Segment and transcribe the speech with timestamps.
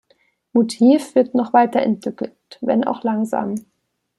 [0.51, 3.53] Motif wird noch weiterentwickelt, wenn auch langsam.